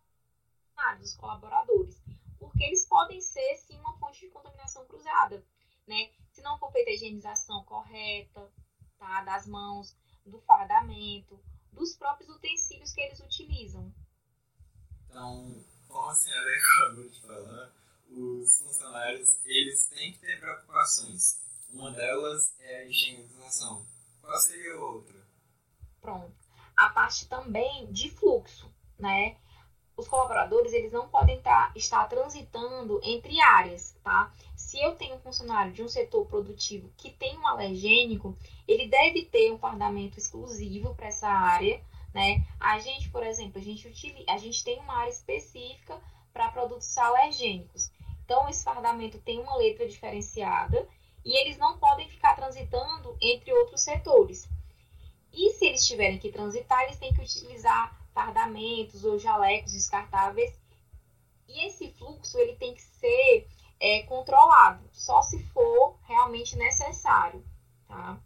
dos 0.99 1.15
colaboradores, 1.15 2.01
porque 2.39 2.63
eles 2.63 2.85
podem 2.85 3.19
ser 3.19 3.57
sim 3.57 3.77
uma 3.79 3.97
fonte 3.97 4.21
de 4.21 4.29
contaminação 4.29 4.85
cruzada, 4.85 5.45
né? 5.87 6.11
Se 6.31 6.41
não 6.41 6.59
for 6.59 6.71
feita 6.71 6.91
a 6.91 6.93
higienização 6.93 7.63
correta, 7.63 8.51
tá? 8.99 9.23
Das 9.23 9.47
mãos, 9.47 9.95
do 10.25 10.39
fardamento, 10.41 11.39
dos 11.71 11.95
próprios 11.95 12.29
utensílios 12.29 12.91
que 12.91 13.01
eles 13.01 13.19
utilizam. 13.19 13.93
Então, 15.05 15.63
como 15.87 16.09
a 16.09 16.15
senhora 16.15 16.49
acabou 16.57 17.09
de 17.09 17.21
falar, 17.21 17.73
os 18.09 18.59
funcionários 18.59 19.39
eles 19.45 19.87
têm 19.87 20.11
que 20.11 20.19
ter 20.19 20.39
preocupações. 20.39 21.39
Uma 21.71 21.91
delas 21.91 22.53
é 22.59 22.81
a 22.81 22.85
higienização. 22.85 23.85
Qual 24.21 24.37
seria 24.37 24.73
a 24.73 24.79
outra? 24.79 25.27
Pronto. 26.01 26.35
A 26.75 26.89
parte 26.89 27.27
também 27.27 27.91
de 27.91 28.09
fluxo, 28.11 28.71
né? 28.99 29.37
Os 29.97 30.07
colaboradores, 30.07 30.73
eles 30.73 30.91
não 30.91 31.09
podem 31.09 31.41
tá, 31.41 31.71
estar 31.75 32.07
transitando 32.07 33.01
entre 33.03 33.41
áreas, 33.41 33.95
tá? 34.03 34.31
Se 34.55 34.79
eu 34.79 34.95
tenho 34.95 35.15
um 35.15 35.19
funcionário 35.19 35.73
de 35.73 35.81
um 35.81 35.87
setor 35.89 36.27
produtivo 36.27 36.91
que 36.95 37.09
tem 37.09 37.35
um 37.39 37.47
alergênico, 37.47 38.37
ele 38.67 38.87
deve 38.87 39.25
ter 39.25 39.51
um 39.51 39.57
fardamento 39.57 40.19
exclusivo 40.19 40.93
para 40.93 41.07
essa 41.07 41.27
área, 41.27 41.81
né? 42.13 42.45
A 42.59 42.77
gente, 42.77 43.09
por 43.09 43.25
exemplo, 43.25 43.59
a 43.59 43.63
gente, 43.63 43.87
utiliza, 43.87 44.31
a 44.31 44.37
gente 44.37 44.63
tem 44.63 44.79
uma 44.79 44.97
área 44.97 45.09
específica 45.09 45.99
para 46.31 46.51
produtos 46.51 46.95
alergênicos. 46.95 47.91
Então, 48.23 48.47
esse 48.47 48.63
fardamento 48.63 49.17
tem 49.19 49.39
uma 49.39 49.55
letra 49.55 49.87
diferenciada 49.87 50.87
e 51.25 51.35
eles 51.41 51.57
não 51.57 51.79
podem 51.79 52.07
ficar 52.07 52.35
transitando 52.35 53.17
entre 53.19 53.51
outros 53.51 53.81
setores. 53.81 54.47
E 55.33 55.53
se 55.53 55.65
eles 55.65 55.87
tiverem 55.87 56.19
que 56.19 56.31
transitar, 56.31 56.83
eles 56.83 56.97
têm 56.97 57.13
que 57.13 57.21
utilizar 57.21 58.06
fardamentos 58.17 59.05
ou 59.05 59.19
jalecos 59.19 59.73
descartáveis. 59.73 60.51
E 61.47 61.67
esse 61.67 61.93
fluxo 61.93 62.39
ele 62.39 62.55
tem 62.55 62.73
que 62.73 62.81
ser 62.81 63.47
é, 63.79 64.01
controlado, 64.03 64.83
só 64.91 65.21
se 65.21 65.37
for 65.49 65.99
realmente 66.07 66.57
necessário. 66.57 67.45
Tá? 67.87 68.19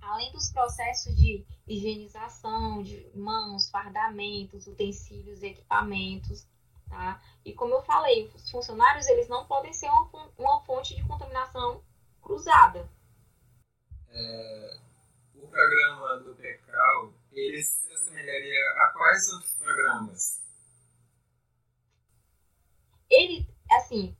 Além 0.00 0.30
dos 0.30 0.52
processos 0.52 1.16
de 1.16 1.44
higienização 1.66 2.80
de 2.84 3.10
mãos, 3.12 3.68
fardamentos, 3.70 4.68
utensílios, 4.68 5.42
equipamentos, 5.42 6.46
tá? 6.88 7.20
E 7.44 7.52
como 7.52 7.74
eu 7.74 7.82
falei, 7.82 8.30
os 8.34 8.50
funcionários 8.50 9.06
eles 9.08 9.28
não 9.28 9.46
podem 9.46 9.72
ser 9.72 9.88
uma, 9.88 10.30
uma 10.38 10.60
fonte 10.64 10.94
de 10.94 11.06
contaminação 11.06 11.82
cruzada. 12.20 12.88
É, 14.08 14.78
o 15.36 15.46
programa 15.48 16.18
do 16.20 16.34
PECAL, 16.34 17.12
ele 17.32 17.62
se 17.62 17.92
assemelharia 17.92 18.60
a 18.82 18.92
quais 18.92 19.32
outros 19.32 19.54
programas? 19.54 20.42
Ele, 23.10 23.46
assim, 23.70 24.16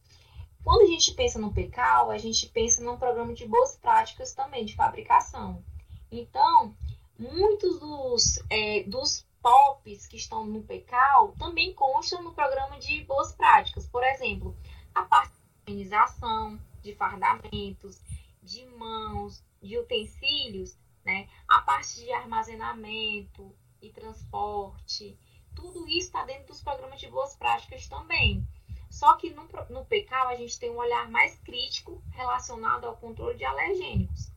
quando 0.62 0.82
a 0.82 0.86
gente 0.86 1.12
pensa 1.14 1.38
no 1.38 1.52
PECAL, 1.52 2.10
a 2.10 2.18
gente 2.18 2.48
pensa 2.48 2.82
num 2.82 2.96
programa 2.96 3.34
de 3.34 3.46
boas 3.46 3.76
práticas 3.76 4.34
também, 4.34 4.64
de 4.64 4.76
fabricação. 4.76 5.64
Então, 6.10 6.76
muitos 7.18 7.80
dos, 7.80 8.38
é, 8.50 8.82
dos 8.84 9.26
POPs 9.42 10.06
que 10.06 10.16
estão 10.16 10.46
no 10.46 10.62
PECAL 10.62 11.34
também 11.38 11.74
constam 11.74 12.22
no 12.22 12.32
programa 12.32 12.78
de 12.78 13.02
boas 13.04 13.32
práticas. 13.32 13.86
Por 13.86 14.04
exemplo, 14.04 14.56
a 14.94 15.02
parte 15.02 15.32
de 15.32 15.72
organização, 15.72 16.60
de 16.82 16.94
fardamentos, 16.94 18.00
de 18.42 18.64
mãos, 18.66 19.42
de 19.60 19.78
utensílios, 19.78 20.76
né? 21.04 21.28
A 21.48 21.60
parte 21.62 21.96
de 21.96 22.12
armazenamento 22.12 23.54
e 23.80 23.90
transporte, 23.90 25.18
tudo 25.54 25.86
isso 25.88 26.06
está 26.06 26.24
dentro 26.24 26.48
dos 26.48 26.62
programas 26.62 27.00
de 27.00 27.08
boas 27.08 27.36
práticas 27.36 27.86
também. 27.88 28.46
Só 28.90 29.14
que 29.16 29.30
no, 29.30 29.48
no 29.70 29.84
PCAL 29.86 30.28
a 30.28 30.36
gente 30.36 30.58
tem 30.58 30.70
um 30.70 30.76
olhar 30.76 31.10
mais 31.10 31.38
crítico 31.40 32.02
relacionado 32.10 32.84
ao 32.84 32.96
controle 32.96 33.36
de 33.36 33.44
alergênicos. 33.44 34.30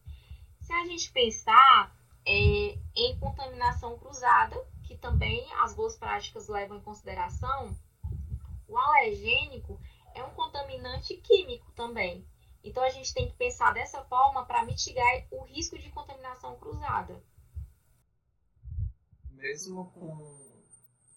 Se 0.62 0.74
a 0.74 0.86
gente 0.86 1.12
pensar 1.12 1.96
é, 2.26 2.78
em 2.96 3.20
contaminação 3.20 3.98
cruzada, 4.00 4.56
que 4.84 4.98
também 4.98 5.46
as 5.62 5.76
boas 5.76 5.98
práticas 5.98 6.48
levam 6.48 6.78
em 6.78 6.82
consideração, 6.82 7.78
o 8.68 8.78
alergênico 8.78 9.80
é 10.14 10.24
um 10.24 10.32
contaminante 10.32 11.16
químico 11.18 11.72
também. 11.74 12.26
Então 12.66 12.84
a 12.84 12.90
gente 12.90 13.14
tem 13.14 13.30
que 13.30 13.38
pensar 13.38 13.72
dessa 13.76 14.04
forma 14.06 14.44
para 14.44 14.66
mitigar 14.66 15.06
o 15.30 15.44
risco 15.44 15.78
de 15.78 15.92
contaminação 15.92 16.58
cruzada. 16.58 17.24
Mesmo 19.30 19.92
com 19.92 20.64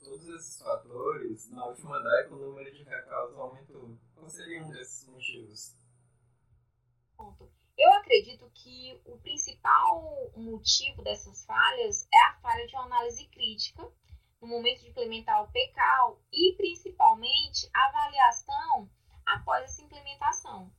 todos 0.05 0.29
esses 0.29 0.61
fatores, 0.61 1.51
na 1.51 1.65
última 1.65 1.99
década 2.01 2.35
o 2.35 2.39
número 2.39 2.71
de 2.71 2.83
recausos 2.83 3.39
aumentou. 3.39 3.97
Qual 4.15 4.29
seria 4.29 4.63
um 4.63 4.71
desses 4.71 5.09
motivos? 5.09 5.75
Eu 7.79 7.93
acredito 7.95 8.51
que 8.51 9.01
o 9.07 9.17
principal 9.19 10.31
motivo 10.37 11.03
dessas 11.03 11.47
falhas 11.47 12.07
é 12.13 12.19
a 12.27 12.39
falha 12.41 12.67
de 12.67 12.75
uma 12.75 12.85
análise 12.85 13.27
crítica 13.29 13.91
no 14.43 14.49
momento 14.49 14.83
de 14.83 14.91
implementar 14.91 15.43
o 15.43 15.51
PECAL 15.51 16.21
e 16.31 16.55
principalmente 16.57 17.71
a 17.75 17.89
avaliação 17.89 18.91
após 19.25 19.65
essa 19.65 19.83
implementação 19.83 20.71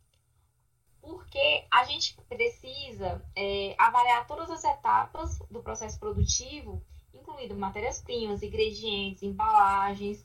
porque 1.10 1.66
a 1.72 1.86
gente 1.86 2.16
precisa 2.30 3.20
é, 3.36 3.74
avaliar 3.80 4.28
todas 4.28 4.52
as 4.52 4.64
etapas 4.64 5.40
do 5.50 5.64
processo 5.64 6.00
produtivo, 6.00 6.86
incluindo 7.12 7.56
matérias-primas, 7.56 8.44
ingredientes, 8.44 9.24
embalagens. 9.24 10.24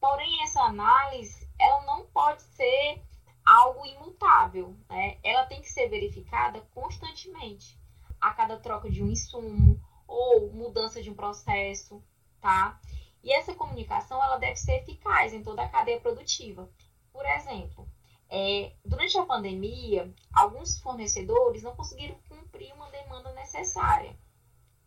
Porém, 0.00 0.42
essa 0.42 0.60
análise 0.62 1.48
ela 1.56 1.82
não 1.82 2.06
pode 2.06 2.42
ser 2.42 3.00
algo 3.44 3.86
imutável, 3.86 4.76
né? 4.88 5.18
Ela 5.22 5.46
tem 5.46 5.60
que 5.60 5.70
ser 5.70 5.88
verificada 5.88 6.60
constantemente, 6.74 7.78
a 8.20 8.32
cada 8.32 8.56
troca 8.56 8.90
de 8.90 9.04
um 9.04 9.10
insumo 9.10 9.80
ou 10.08 10.50
mudança 10.50 11.00
de 11.00 11.10
um 11.10 11.14
processo, 11.14 12.02
tá? 12.40 12.80
E 13.22 13.32
essa 13.32 13.54
comunicação 13.54 14.22
ela 14.22 14.36
deve 14.36 14.56
ser 14.56 14.82
eficaz 14.82 15.32
em 15.32 15.44
toda 15.44 15.62
a 15.62 15.68
cadeia 15.68 16.00
produtiva. 16.00 16.68
Por 17.12 17.24
exemplo, 17.24 17.88
é, 18.36 18.72
durante 18.84 19.16
a 19.16 19.24
pandemia, 19.24 20.12
alguns 20.32 20.80
fornecedores 20.80 21.62
não 21.62 21.76
conseguiram 21.76 22.16
cumprir 22.28 22.74
uma 22.74 22.90
demanda 22.90 23.32
necessária, 23.32 24.12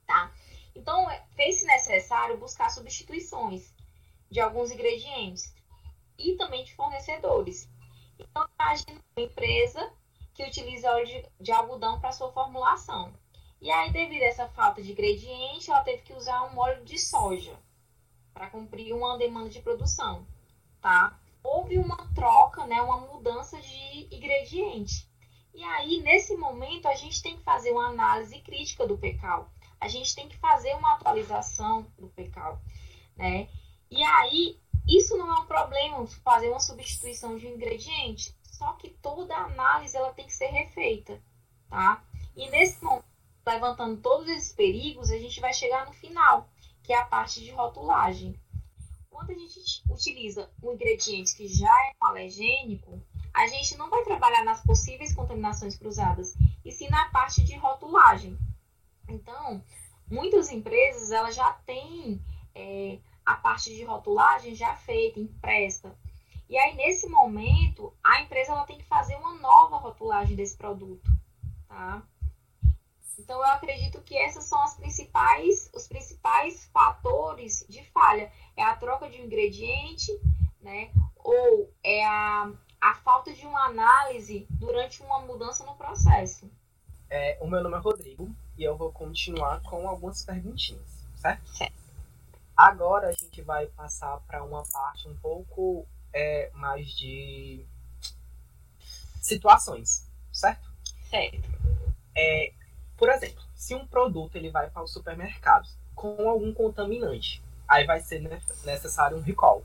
tá? 0.05 0.33
Então, 0.75 1.09
é, 1.09 1.25
fez-se 1.33 1.65
necessário 1.65 2.37
buscar 2.37 2.69
substituições 2.69 3.73
de 4.29 4.41
alguns 4.41 4.69
ingredientes 4.69 5.55
e 6.19 6.35
também 6.35 6.65
de 6.65 6.75
fornecedores. 6.75 7.69
Então, 8.19 8.45
imagine 8.59 9.01
uma 9.15 9.25
empresa 9.25 9.93
que 10.33 10.43
utiliza 10.43 10.91
óleo 10.91 11.05
de, 11.05 11.25
de 11.39 11.51
algodão 11.53 12.01
para 12.01 12.11
sua 12.11 12.33
formulação. 12.33 13.13
E 13.61 13.71
aí, 13.71 13.93
devido 13.93 14.23
a 14.23 14.25
essa 14.25 14.49
falta 14.49 14.83
de 14.83 14.91
ingrediente, 14.91 15.71
ela 15.71 15.83
teve 15.83 16.01
que 16.01 16.13
usar 16.13 16.43
um 16.51 16.59
óleo 16.59 16.83
de 16.83 16.99
soja 16.99 17.57
para 18.33 18.49
cumprir 18.49 18.93
uma 18.93 19.17
demanda 19.17 19.49
de 19.49 19.61
produção, 19.61 20.27
tá? 20.81 21.17
Houve 21.47 21.77
uma 21.77 21.97
troca, 22.13 22.65
né, 22.65 22.81
uma 22.81 22.97
mudança 22.97 23.59
de 23.61 24.07
ingrediente. 24.11 25.09
E 25.53 25.63
aí, 25.63 26.01
nesse 26.01 26.35
momento, 26.35 26.87
a 26.87 26.93
gente 26.93 27.21
tem 27.21 27.37
que 27.37 27.43
fazer 27.43 27.71
uma 27.71 27.87
análise 27.87 28.39
crítica 28.41 28.85
do 28.85 28.97
PECAL. 28.97 29.49
A 29.79 29.87
gente 29.87 30.13
tem 30.13 30.27
que 30.27 30.37
fazer 30.37 30.75
uma 30.75 30.93
atualização 30.93 31.87
do 31.97 32.09
PECAL, 32.09 32.61
né? 33.15 33.47
E 33.89 34.03
aí, 34.03 34.59
isso 34.87 35.17
não 35.17 35.35
é 35.35 35.39
um 35.39 35.45
problema, 35.45 36.05
fazer 36.23 36.49
uma 36.49 36.59
substituição 36.59 37.37
de 37.37 37.47
um 37.47 37.55
ingrediente, 37.55 38.35
só 38.43 38.73
que 38.73 38.89
toda 38.89 39.35
a 39.35 39.45
análise 39.45 39.95
ela 39.95 40.13
tem 40.13 40.25
que 40.25 40.33
ser 40.33 40.47
refeita, 40.47 41.21
tá? 41.69 42.03
E 42.35 42.49
nesse 42.49 42.83
momento, 42.83 43.05
levantando 43.45 44.01
todos 44.01 44.27
esses 44.27 44.51
perigos, 44.53 45.09
a 45.09 45.17
gente 45.17 45.39
vai 45.39 45.53
chegar 45.53 45.85
no 45.85 45.93
final, 45.93 46.49
que 46.83 46.91
é 46.91 46.97
a 46.97 47.05
parte 47.05 47.41
de 47.41 47.51
rotulagem. 47.51 48.39
Quando 49.17 49.31
a 49.31 49.33
gente 49.33 49.81
utiliza 49.89 50.47
um 50.61 50.73
ingrediente 50.73 51.35
que 51.35 51.47
já 51.47 51.73
é 51.87 51.91
um 51.99 52.07
alergênico, 52.07 53.01
a 53.33 53.47
gente 53.47 53.75
não 53.75 53.89
vai 53.89 54.03
trabalhar 54.03 54.43
nas 54.43 54.61
possíveis 54.61 55.13
contaminações 55.13 55.75
cruzadas, 55.75 56.35
e 56.63 56.71
sim 56.71 56.87
na 56.87 57.09
parte 57.09 57.43
de 57.43 57.55
rotulagem. 57.57 58.37
Então, 59.09 59.63
muitas 60.07 60.51
empresas 60.51 61.09
elas 61.09 61.33
já 61.33 61.51
têm 61.65 62.21
é, 62.53 62.99
a 63.25 63.33
parte 63.33 63.73
de 63.73 63.83
rotulagem 63.83 64.53
já 64.53 64.75
feita, 64.75 65.19
impressa. 65.19 65.97
E 66.47 66.55
aí, 66.55 66.75
nesse 66.75 67.09
momento, 67.09 67.91
a 68.03 68.21
empresa 68.21 68.51
ela 68.51 68.67
tem 68.67 68.77
que 68.77 68.85
fazer 68.85 69.15
uma 69.15 69.33
nova 69.39 69.77
rotulagem 69.77 70.35
desse 70.35 70.55
produto. 70.55 71.09
Tá? 71.67 72.03
Então, 73.17 73.37
eu 73.37 73.45
acredito 73.45 74.01
que 74.01 74.17
essas 74.17 74.45
são 74.45 74.61
as 74.63 74.75
principais, 74.75 75.69
os 75.73 75.87
principais 75.87 76.65
fatores 76.65 77.65
de 77.67 77.83
falha. 77.91 78.31
É 78.55 78.63
a 78.63 78.75
troca 78.75 79.09
de 79.09 79.19
um 79.19 79.25
ingrediente, 79.25 80.11
né? 80.61 80.91
Ou 81.17 81.73
é 81.83 82.05
a, 82.05 82.51
a 82.79 82.95
falta 82.95 83.33
de 83.33 83.45
uma 83.45 83.65
análise 83.65 84.45
durante 84.51 85.01
uma 85.01 85.19
mudança 85.19 85.65
no 85.65 85.75
processo. 85.75 86.49
É, 87.09 87.37
o 87.41 87.47
meu 87.47 87.63
nome 87.63 87.75
é 87.75 87.79
Rodrigo 87.79 88.29
e 88.57 88.63
eu 88.63 88.75
vou 88.75 88.91
continuar 88.91 89.61
com 89.61 89.87
algumas 89.87 90.23
perguntinhas, 90.23 91.05
certo? 91.15 91.47
Certo. 91.55 91.87
Agora 92.55 93.09
a 93.09 93.11
gente 93.11 93.41
vai 93.41 93.67
passar 93.67 94.19
para 94.21 94.43
uma 94.43 94.63
parte 94.63 95.07
um 95.07 95.15
pouco 95.17 95.87
é, 96.11 96.49
mais 96.53 96.89
de 96.89 97.65
situações, 99.21 100.09
certo? 100.33 100.67
Certo. 101.09 101.49
É, 102.15 102.51
por 102.97 103.09
exemplo, 103.09 103.43
se 103.55 103.75
um 103.75 103.85
produto 103.85 104.35
ele 104.35 104.49
vai 104.49 104.69
para 104.69 104.81
o 104.81 104.87
supermercado 104.87 105.69
com 105.93 106.27
algum 106.27 106.53
contaminante, 106.53 107.43
aí 107.67 107.85
vai 107.85 107.99
ser 107.99 108.21
necessário 108.65 109.17
um 109.17 109.21
recall. 109.21 109.63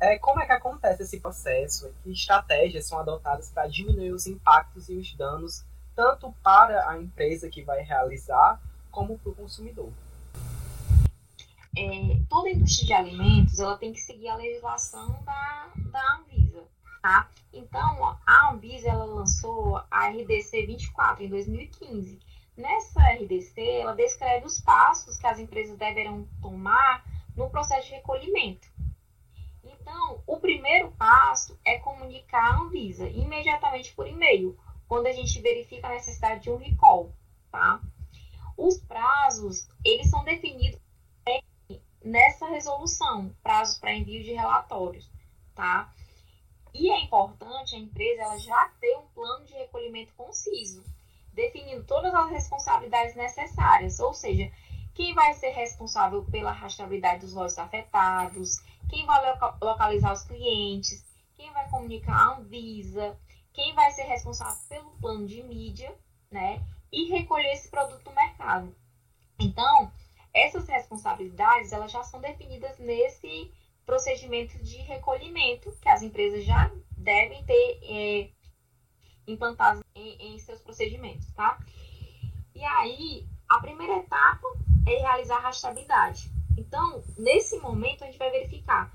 É, 0.00 0.18
como 0.18 0.40
é 0.40 0.46
que 0.46 0.52
acontece 0.52 1.02
esse 1.02 1.18
processo? 1.18 1.92
Que 2.02 2.12
estratégias 2.12 2.86
são 2.86 2.98
adotadas 2.98 3.50
para 3.50 3.66
diminuir 3.66 4.12
os 4.12 4.26
impactos 4.26 4.88
e 4.88 4.94
os 4.94 5.14
danos 5.14 5.64
tanto 5.96 6.32
para 6.44 6.88
a 6.88 6.96
empresa 6.96 7.48
que 7.48 7.64
vai 7.64 7.82
realizar 7.82 8.60
como 8.90 9.18
para 9.18 9.30
o 9.30 9.34
consumidor? 9.34 9.92
É, 11.76 12.20
toda 12.28 12.48
a 12.48 12.52
indústria 12.52 12.86
de 12.86 12.92
alimentos 12.92 13.58
ela 13.58 13.76
tem 13.76 13.92
que 13.92 14.00
seguir 14.00 14.28
a 14.28 14.36
legislação 14.36 15.20
da, 15.24 15.68
da 15.90 16.16
Anvisa, 16.16 16.62
tá? 17.02 17.28
Então, 17.52 18.16
a 18.24 18.50
Anvisa 18.52 18.88
ela 18.88 19.04
lançou 19.04 19.82
a 19.90 20.08
RDC 20.08 20.66
24 20.66 21.24
em 21.24 21.28
2015 21.28 22.18
Nessa 22.58 23.00
RDC, 23.12 23.60
ela 23.60 23.94
descreve 23.94 24.44
os 24.44 24.60
passos 24.60 25.16
que 25.16 25.28
as 25.28 25.38
empresas 25.38 25.78
deverão 25.78 26.28
tomar 26.42 27.04
no 27.36 27.48
processo 27.48 27.86
de 27.86 27.94
recolhimento. 27.94 28.66
Então, 29.62 30.20
o 30.26 30.40
primeiro 30.40 30.90
passo 30.90 31.56
é 31.64 31.78
comunicar 31.78 32.42
a 32.42 32.56
Anvisa 32.62 33.08
imediatamente 33.08 33.94
por 33.94 34.08
e-mail, 34.08 34.58
quando 34.88 35.06
a 35.06 35.12
gente 35.12 35.40
verifica 35.40 35.86
a 35.86 35.92
necessidade 35.92 36.42
de 36.42 36.50
um 36.50 36.56
recall, 36.56 37.12
tá? 37.48 37.80
Os 38.56 38.78
prazos, 38.78 39.68
eles 39.84 40.10
são 40.10 40.24
definidos 40.24 40.80
nessa 42.02 42.48
resolução, 42.48 43.32
prazos 43.40 43.78
para 43.78 43.94
envio 43.94 44.24
de 44.24 44.32
relatórios, 44.32 45.08
tá? 45.54 45.94
E 46.74 46.90
é 46.90 47.04
importante 47.04 47.76
a 47.76 47.78
empresa 47.78 48.22
ela 48.22 48.38
já 48.38 48.68
ter 48.80 48.96
um 48.96 49.06
plano 49.14 49.44
de 49.44 49.52
recolhimento 49.52 50.12
conciso, 50.14 50.82
definindo 51.38 51.84
todas 51.84 52.12
as 52.12 52.30
responsabilidades 52.30 53.14
necessárias, 53.14 54.00
ou 54.00 54.12
seja, 54.12 54.50
quem 54.92 55.14
vai 55.14 55.32
ser 55.34 55.50
responsável 55.50 56.24
pela 56.24 56.50
rastreabilidade 56.50 57.20
dos 57.20 57.32
lotes 57.32 57.56
afetados, 57.56 58.58
quem 58.90 59.06
vai 59.06 59.20
localizar 59.62 60.12
os 60.12 60.24
clientes, 60.24 61.06
quem 61.36 61.52
vai 61.52 61.68
comunicar 61.70 62.12
a 62.12 62.38
Anvisa, 62.38 63.16
quem 63.52 63.72
vai 63.72 63.92
ser 63.92 64.02
responsável 64.02 64.58
pelo 64.68 64.90
plano 65.00 65.28
de 65.28 65.40
mídia, 65.44 65.94
né? 66.28 66.60
E 66.90 67.08
recolher 67.10 67.52
esse 67.52 67.68
produto 67.68 68.04
no 68.04 68.16
mercado. 68.16 68.74
Então, 69.38 69.92
essas 70.34 70.66
responsabilidades 70.66 71.70
elas 71.70 71.92
já 71.92 72.02
são 72.02 72.20
definidas 72.20 72.76
nesse 72.80 73.52
procedimento 73.86 74.58
de 74.58 74.78
recolhimento 74.78 75.70
que 75.80 75.88
as 75.88 76.02
empresas 76.02 76.44
já 76.44 76.68
devem 76.96 77.44
ter 77.44 77.78
é, 77.84 78.07
implantadas 79.38 79.80
em, 79.94 80.34
em 80.34 80.38
seus 80.40 80.60
procedimentos, 80.60 81.30
tá? 81.32 81.58
E 82.54 82.64
aí, 82.64 83.26
a 83.48 83.60
primeira 83.60 83.98
etapa 83.98 84.46
é 84.86 84.98
realizar 85.00 85.36
a 85.36 85.42
rastreabilidade. 85.42 86.30
Então, 86.56 87.02
nesse 87.16 87.56
momento, 87.58 88.02
a 88.02 88.06
gente 88.06 88.18
vai 88.18 88.30
verificar 88.30 88.92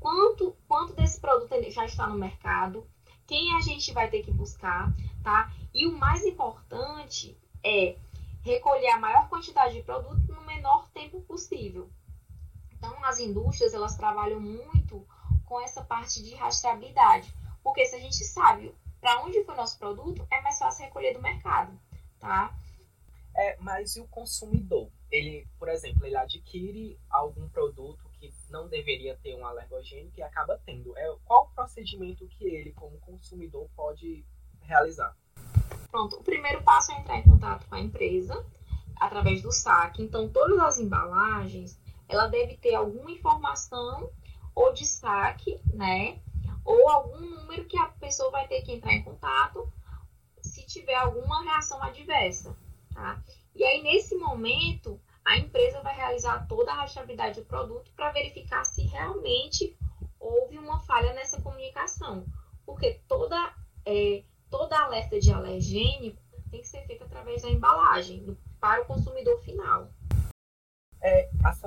quanto, 0.00 0.56
quanto 0.66 0.94
desse 0.94 1.20
produto 1.20 1.70
já 1.70 1.84
está 1.84 2.06
no 2.06 2.18
mercado, 2.18 2.88
quem 3.26 3.54
a 3.54 3.60
gente 3.60 3.92
vai 3.92 4.08
ter 4.08 4.22
que 4.22 4.30
buscar, 4.30 4.90
tá? 5.22 5.52
E 5.74 5.86
o 5.86 5.98
mais 5.98 6.24
importante 6.24 7.38
é 7.62 7.96
recolher 8.42 8.90
a 8.90 8.98
maior 8.98 9.28
quantidade 9.28 9.74
de 9.74 9.82
produto 9.82 10.32
no 10.32 10.40
menor 10.42 10.88
tempo 10.90 11.20
possível. 11.22 11.90
Então, 12.72 13.04
as 13.04 13.18
indústrias, 13.18 13.74
elas 13.74 13.96
trabalham 13.96 14.40
muito 14.40 15.06
com 15.44 15.60
essa 15.60 15.84
parte 15.84 16.22
de 16.22 16.34
rastreabilidade, 16.34 17.32
porque 17.62 17.84
se 17.84 17.96
a 17.96 18.00
gente 18.00 18.24
sabe 18.24 18.74
para 19.06 19.22
onde 19.22 19.44
foi 19.44 19.54
nosso 19.54 19.78
produto, 19.78 20.26
é 20.32 20.40
mais 20.40 20.58
fácil 20.58 20.84
recolher 20.84 21.14
do 21.14 21.22
mercado, 21.22 21.78
tá? 22.18 22.52
É, 23.36 23.56
mas 23.60 23.94
e 23.94 24.00
o 24.00 24.08
consumidor? 24.08 24.90
Ele, 25.12 25.46
por 25.60 25.68
exemplo, 25.68 26.04
ele 26.04 26.16
adquire 26.16 26.98
algum 27.08 27.48
produto 27.50 28.02
que 28.18 28.34
não 28.50 28.66
deveria 28.66 29.16
ter 29.22 29.36
um 29.36 29.46
alergogênico 29.46 30.18
e 30.18 30.24
acaba 30.24 30.60
tendo. 30.66 30.98
É, 30.98 31.06
qual 31.24 31.44
o 31.44 31.54
procedimento 31.54 32.26
que 32.26 32.46
ele, 32.46 32.72
como 32.72 32.98
consumidor, 32.98 33.70
pode 33.76 34.24
realizar? 34.62 35.16
Pronto, 35.88 36.16
o 36.16 36.24
primeiro 36.24 36.60
passo 36.64 36.90
é 36.90 36.98
entrar 36.98 37.18
em 37.18 37.22
contato 37.22 37.64
com 37.68 37.76
a 37.76 37.80
empresa 37.80 38.44
através 38.96 39.40
do 39.40 39.52
saque. 39.52 40.02
Então, 40.02 40.28
todas 40.28 40.58
as 40.58 40.80
embalagens, 40.80 41.78
ela 42.08 42.26
deve 42.26 42.56
ter 42.56 42.74
alguma 42.74 43.12
informação 43.12 44.10
ou 44.52 44.72
de 44.72 44.84
saque, 44.84 45.60
né? 45.72 46.20
Ou 46.66 46.88
algum 46.90 47.20
número 47.20 47.64
que 47.64 47.78
a 47.78 47.86
pessoa 47.86 48.30
vai 48.30 48.46
ter 48.48 48.60
que 48.62 48.72
entrar 48.72 48.92
em 48.92 49.02
contato 49.02 49.72
se 50.42 50.66
tiver 50.66 50.96
alguma 50.96 51.42
reação 51.42 51.82
adversa, 51.82 52.56
tá? 52.92 53.22
E 53.54 53.64
aí, 53.64 53.82
nesse 53.82 54.16
momento, 54.16 55.00
a 55.24 55.38
empresa 55.38 55.80
vai 55.80 55.94
realizar 55.94 56.46
toda 56.46 56.72
a 56.72 56.74
rastreabilidade 56.74 57.40
do 57.40 57.46
produto 57.46 57.90
para 57.94 58.12
verificar 58.12 58.64
se 58.64 58.82
realmente 58.82 59.76
houve 60.20 60.58
uma 60.58 60.80
falha 60.80 61.12
nessa 61.14 61.40
comunicação. 61.40 62.26
Porque 62.64 63.00
toda, 63.08 63.54
é, 63.84 64.24
toda 64.50 64.78
alerta 64.78 65.18
de 65.18 65.32
alergênico 65.32 66.20
tem 66.50 66.60
que 66.60 66.68
ser 66.68 66.86
feita 66.86 67.04
através 67.04 67.42
da 67.42 67.48
embalagem, 67.48 68.36
para 68.60 68.82
o 68.82 68.86
consumidor 68.86 69.38
final. 69.40 69.90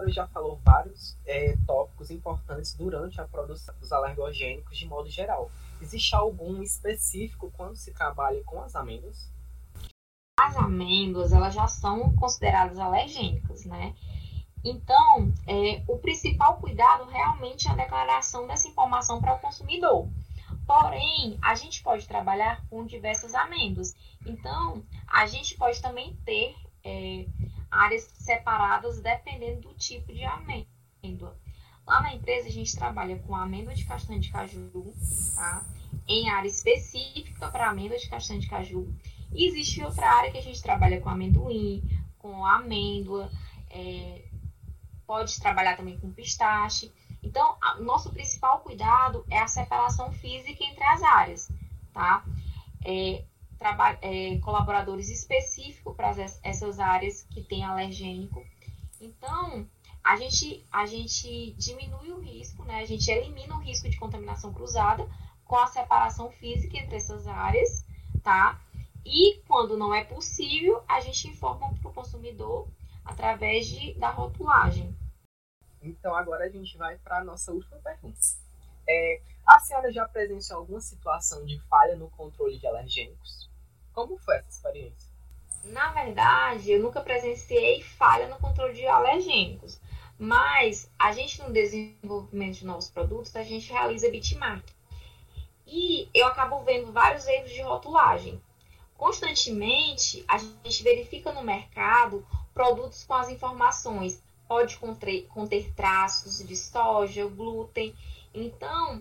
Já 0.08 0.28
falou 0.28 0.60
vários 0.64 1.18
é, 1.26 1.56
tópicos 1.68 2.10
importantes 2.10 2.74
durante 2.74 3.20
a 3.20 3.28
produção 3.28 3.76
dos 3.80 3.92
alergogênicos 3.92 4.78
de 4.78 4.86
modo 4.86 5.10
geral. 5.10 5.52
Existe 5.82 6.16
algum 6.16 6.62
específico 6.62 7.52
quando 7.56 7.76
se 7.76 7.94
trabalha 7.94 8.44
com 8.44 8.62
as 8.62 8.76
amêndoas? 8.76 9.32
As 10.40 10.56
amêndoas, 10.56 11.34
elas 11.34 11.54
já 11.54 11.68
são 11.68 12.14
consideradas 12.16 12.80
alergênicas, 12.80 13.66
né? 13.66 13.94
Então, 14.64 15.34
é, 15.48 15.84
o 15.88 15.98
principal 15.98 16.58
cuidado 16.58 17.06
realmente 17.06 17.68
é 17.68 17.72
a 17.72 17.76
declaração 17.76 18.46
dessa 18.46 18.68
informação 18.68 19.22
para 19.22 19.36
o 19.36 19.40
consumidor. 19.40 20.08
Porém, 20.66 21.38
a 21.42 21.56
gente 21.56 21.82
pode 21.82 22.08
trabalhar 22.08 22.64
com 22.70 22.86
diversas 22.86 23.34
amêndoas. 23.34 23.96
Então, 24.26 24.84
a 25.08 25.26
gente 25.26 25.56
pode 25.58 25.82
também 25.82 26.16
ter 26.26 26.56
é, 26.84 27.26
áreas 27.72 28.04
separadas 28.16 29.00
dependendo 29.00 29.70
do 29.70 29.74
tipo 29.76 30.14
de 30.14 30.24
amêndoa. 30.24 31.38
Lá 31.86 32.02
na 32.02 32.14
empresa 32.14 32.48
a 32.48 32.52
gente 32.52 32.76
trabalha 32.76 33.18
com 33.20 33.36
amêndoa 33.36 33.74
de 33.74 33.86
castanha 33.86 34.20
de 34.20 34.32
caju, 34.32 34.94
tá? 35.36 35.66
Em 36.08 36.30
área 36.30 36.48
específica 36.48 37.50
para 37.50 37.70
amêndoa 37.70 37.98
de 37.98 38.10
castanha 38.10 38.40
de 38.40 38.48
caju. 38.48 38.94
E 39.34 39.48
existe 39.48 39.84
outra 39.84 40.08
área 40.08 40.32
que 40.32 40.38
a 40.38 40.44
gente 40.44 40.62
trabalha 40.62 41.02
com 41.02 41.10
amendoim, 41.10 41.84
com 42.18 42.46
amêndoa, 42.46 43.32
é, 43.70 44.24
pode 45.06 45.40
trabalhar 45.40 45.76
também 45.76 46.00
com 46.00 46.12
pistache. 46.12 46.94
Então, 47.24 47.58
o 47.80 47.84
nosso 47.84 48.12
principal 48.12 48.60
cuidado 48.60 49.26
é 49.30 49.40
a 49.40 49.48
separação 49.48 50.12
física 50.12 50.64
entre 50.64 50.84
as 50.84 51.02
áreas, 51.02 51.52
tá? 51.92 52.24
É, 52.86 53.24
é, 54.02 54.38
colaboradores 54.40 55.10
específicos 55.10 55.96
para 55.96 56.14
essas 56.44 56.80
áreas 56.80 57.24
que 57.24 57.42
têm 57.44 57.64
alergênico. 57.64 58.44
Então, 59.02 59.68
a 60.04 60.16
gente, 60.16 60.66
a 60.72 60.86
gente 60.86 61.52
diminui 61.54 62.12
o 62.12 62.20
risco, 62.20 62.64
né? 62.64 62.80
a 62.80 62.86
gente 62.86 63.10
elimina 63.10 63.56
o 63.56 63.60
risco 63.60 63.90
de 63.90 63.98
contaminação 63.98 64.54
cruzada 64.54 65.08
com 65.46 65.56
a 65.58 65.68
separação 65.68 66.30
física 66.32 66.78
entre 66.78 66.96
essas 66.96 67.28
áreas, 67.28 67.86
tá? 68.24 68.62
E 69.06 69.42
quando 69.48 69.78
não 69.78 69.94
é 69.94 70.04
possível, 70.04 70.84
a 70.88 71.00
gente 71.00 71.28
informa 71.28 71.74
para 71.74 71.90
o 71.90 71.94
consumidor 71.94 72.68
através 73.04 73.66
de, 73.68 73.94
da 73.96 74.12
rotulagem. 74.12 74.96
Então 75.82 76.16
agora 76.16 76.46
a 76.46 76.50
gente 76.50 76.78
vai 76.78 76.98
para 76.98 77.20
a 77.20 77.24
nossa 77.24 77.52
última 77.52 77.78
pergunta. 77.78 78.20
É, 78.88 79.22
a 79.50 79.60
senhora 79.60 79.92
já 79.92 80.08
presenciou 80.08 80.60
alguma 80.60 80.80
situação 80.80 81.44
de 81.44 81.60
falha 81.62 81.96
no 81.96 82.08
controle 82.12 82.60
de 82.60 82.68
alergênicos? 82.68 83.50
Como 83.92 84.16
foi 84.20 84.38
essa 84.38 84.50
experiência? 84.50 85.10
Na 85.64 85.92
verdade, 85.92 86.72
eu 86.72 86.80
nunca 86.80 87.02
presenciei 87.02 87.82
falha 87.82 88.28
no 88.28 88.38
controle 88.38 88.76
de 88.76 88.86
alergênicos, 88.86 89.82
mas 90.20 90.88
a 91.00 91.12
gente 91.14 91.42
no 91.42 91.52
desenvolvimento 91.52 92.60
de 92.60 92.66
novos 92.66 92.92
produtos, 92.92 93.36
a 93.36 93.42
gente 93.42 93.72
realiza 93.72 94.12
bitmark. 94.12 94.64
E 95.66 96.08
eu 96.14 96.28
acabo 96.28 96.62
vendo 96.62 96.92
vários 96.92 97.28
erros 97.28 97.52
de 97.52 97.62
rotulagem. 97.62 98.40
Constantemente, 98.96 100.24
a 100.28 100.38
gente 100.38 100.84
verifica 100.84 101.32
no 101.32 101.42
mercado 101.42 102.24
produtos 102.54 103.04
com 103.04 103.16
as 103.16 103.30
informações 103.30 104.22
pode 104.50 104.78
conter, 104.78 105.72
traços 105.76 106.40
de 106.40 106.56
soja, 106.56 107.24
glúten. 107.28 107.96
Então, 108.34 109.00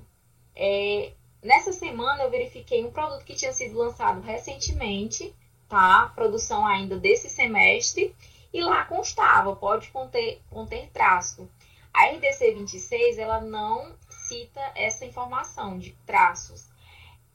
é, 0.59 1.13
nessa 1.41 1.73
semana 1.73 2.25
eu 2.25 2.31
verifiquei 2.31 2.85
um 2.85 2.91
produto 2.91 3.25
que 3.25 3.37
tinha 3.37 3.53
sido 3.53 3.79
lançado 3.79 4.21
recentemente, 4.21 5.33
tá? 5.69 6.11
Produção 6.17 6.67
ainda 6.67 6.99
desse 6.99 7.31
semestre, 7.31 8.13
e 8.53 8.61
lá 8.61 8.85
constava, 8.85 9.55
pode 9.55 9.89
conter, 9.91 10.43
conter 10.51 10.91
traço. 10.91 11.49
A 11.95 12.07
RDC 12.07 12.55
26, 12.55 13.19
ela 13.19 13.41
não 13.41 13.95
cita 14.09 14.61
essa 14.75 15.05
informação 15.05 15.79
de 15.79 15.93
traços. 16.05 16.69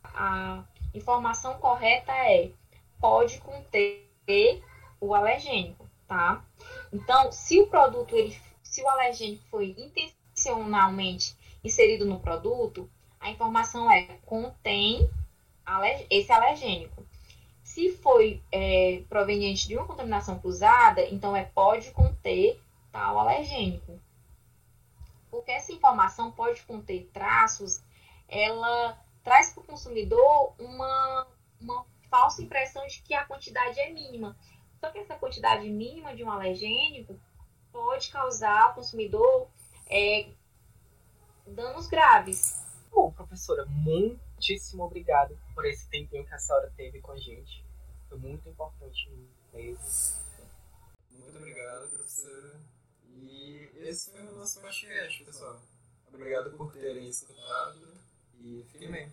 A 0.03 0.63
informação 0.93 1.57
correta 1.59 2.12
é 2.12 2.51
pode 2.99 3.39
conter 3.39 4.09
o 4.99 5.13
alergênico, 5.13 5.89
tá? 6.07 6.43
Então, 6.91 7.31
se 7.31 7.59
o 7.59 7.67
produto, 7.67 8.15
ele, 8.15 8.38
se 8.62 8.81
o 8.81 8.89
alergênico 8.89 9.43
foi 9.49 9.75
intencionalmente 9.77 11.36
inserido 11.63 12.05
no 12.05 12.19
produto, 12.19 12.89
a 13.23 13.29
informação 13.29 13.89
é 13.89 14.03
contém 14.25 15.09
esse 16.09 16.31
alergênico. 16.31 17.07
Se 17.63 17.89
foi 17.89 18.43
é, 18.51 19.01
proveniente 19.07 19.65
de 19.65 19.77
uma 19.77 19.88
contaminação 19.88 20.38
cruzada, 20.38 21.01
então 21.05 21.33
é 21.33 21.45
pode 21.45 21.91
conter 21.91 22.62
tal 22.91 23.17
alergênico. 23.17 23.97
Porque 25.31 25.51
essa 25.51 25.71
informação 25.71 26.31
pode 26.31 26.62
conter 26.63 27.09
traços, 27.13 27.81
ela 28.27 29.01
traz 29.23 29.51
para 29.51 29.63
o 29.63 29.67
consumidor 29.67 30.53
uma, 30.59 31.27
uma 31.62 31.86
falsa 32.09 32.43
impressão 32.43 32.86
de 32.88 33.01
que 33.01 33.13
a 33.13 33.23
quantidade 33.23 33.79
é 33.79 33.89
mínima. 33.89 34.36
Só 34.81 34.91
que 34.91 34.99
essa 34.99 35.15
quantidade 35.15 35.67
mínima 35.69 36.13
de 36.13 36.25
um 36.25 36.29
alergênico 36.29 37.17
pode 37.71 38.09
causar 38.09 38.63
ao 38.63 38.73
consumidor 38.73 39.47
é, 39.89 40.27
danos 41.47 41.88
graves. 41.88 42.62
Bom, 42.93 43.12
professora, 43.12 43.65
muitíssimo 43.65 44.84
obrigado 44.84 45.36
por 45.56 45.65
esse 45.65 45.89
tempinho 45.89 46.25
que 46.25 46.34
a 46.34 46.38
senhora 46.38 46.71
teve 46.77 47.01
com 47.01 47.12
a 47.12 47.17
gente. 47.17 47.65
Foi 48.08 48.19
muito 48.19 48.47
importante 48.47 49.10
mesmo. 49.51 49.84
Muito 51.10 51.38
obrigado, 51.38 51.89
professora. 51.89 52.60
E 53.08 53.71
esse 53.77 54.12
foi 54.12 54.21
o 54.21 54.36
nosso 54.36 54.62
podcast, 54.62 55.23
pessoal. 55.23 55.60
Obrigado 56.13 56.56
por 56.56 56.71
terem 56.71 57.10
escutado 57.10 57.82
e 58.39 58.63
fiquem 58.71 58.91
bem. 58.91 59.12